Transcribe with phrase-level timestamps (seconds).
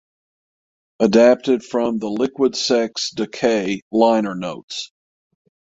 [0.99, 4.91] Adapted from the "Liquid Sex Decay" liner notes.